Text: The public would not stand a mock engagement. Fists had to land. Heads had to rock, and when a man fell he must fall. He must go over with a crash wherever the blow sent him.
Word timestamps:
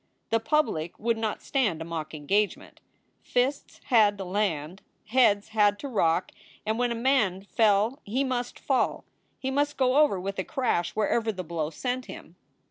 The 0.31 0.39
public 0.39 0.97
would 0.97 1.19
not 1.19 1.43
stand 1.43 1.79
a 1.79 1.85
mock 1.85 2.15
engagement. 2.15 2.79
Fists 3.21 3.81
had 3.83 4.17
to 4.17 4.23
land. 4.25 4.81
Heads 5.09 5.49
had 5.49 5.77
to 5.77 5.87
rock, 5.87 6.31
and 6.65 6.79
when 6.79 6.91
a 6.91 6.95
man 6.95 7.43
fell 7.43 7.99
he 8.03 8.23
must 8.23 8.57
fall. 8.57 9.05
He 9.37 9.51
must 9.51 9.77
go 9.77 9.97
over 9.97 10.19
with 10.19 10.39
a 10.39 10.43
crash 10.43 10.95
wherever 10.95 11.31
the 11.31 11.43
blow 11.43 11.69
sent 11.69 12.07
him. 12.07 12.35